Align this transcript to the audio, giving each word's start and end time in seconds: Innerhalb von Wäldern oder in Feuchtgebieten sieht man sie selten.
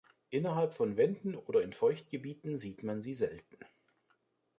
Innerhalb 0.31 0.73
von 0.73 0.97
Wäldern 0.97 1.35
oder 1.35 1.61
in 1.61 1.73
Feuchtgebieten 1.73 2.57
sieht 2.57 2.81
man 2.81 3.03
sie 3.03 3.13
selten. 3.13 3.59